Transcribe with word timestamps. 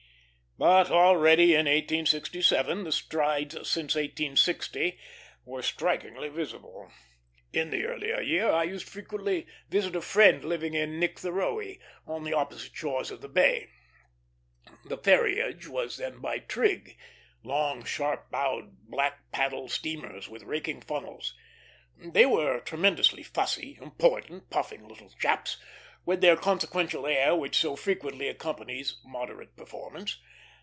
But 0.57 0.91
already 0.91 1.53
in 1.53 1.65
1867 1.65 2.83
the 2.83 2.91
strides 2.91 3.55
since 3.67 3.95
1860 3.95 4.99
were 5.43 5.63
strikingly 5.63 6.27
visible. 6.29 6.91
In 7.51 7.71
the 7.71 7.85
earlier 7.85 8.21
year 8.21 8.51
I 8.51 8.65
used 8.65 8.87
frequently 8.87 9.45
to 9.45 9.49
visit 9.69 9.95
a 9.95 10.01
friend 10.01 10.43
living 10.45 10.75
at 10.77 10.89
Nichtherohy, 10.89 11.79
on 12.05 12.25
the 12.25 12.33
opposite 12.33 12.75
shore 12.75 13.01
of 13.01 13.21
the 13.21 13.27
bay. 13.29 13.69
The 14.85 14.97
ferriage 14.99 15.63
then 15.63 15.71
was 15.71 16.01
by 16.21 16.37
trig, 16.39 16.95
long, 17.43 17.83
sharp 17.83 18.29
bowed, 18.29 18.77
black 18.87 19.31
paddle 19.31 19.67
steamers, 19.67 20.29
with 20.29 20.43
raking 20.43 20.81
funnels. 20.81 21.33
They 21.97 22.27
were 22.27 22.59
tremendously 22.59 23.23
fussy, 23.23 23.79
important, 23.81 24.51
puffing 24.51 24.87
little 24.87 25.09
chaps, 25.17 25.57
with 26.05 26.21
that 26.21 26.41
consequential 26.41 27.07
air 27.07 27.35
which 27.35 27.55
so 27.57 27.75
frequently 27.75 28.27
accompanies 28.27 28.99
moderate 29.03 29.55
performance. 29.55 30.19